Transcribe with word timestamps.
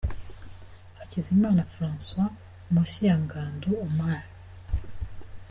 Hakizimana 0.97 1.61
Francois 1.73 2.35
munsi 2.71 2.99
ya 3.07 3.15
Ngandou 3.23 3.73
Omar. 3.87 4.23